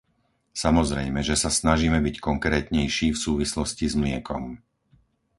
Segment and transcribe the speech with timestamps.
[0.63, 4.43] Samozrejme, že sa snažíme byť konkrétnejší v súvislosti s mliekom.